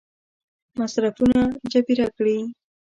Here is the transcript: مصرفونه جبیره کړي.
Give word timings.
مصرفونه 0.79 1.41
جبیره 1.71 2.07
کړي. 2.15 2.37